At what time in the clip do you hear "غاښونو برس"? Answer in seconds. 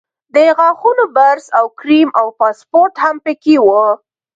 0.57-1.45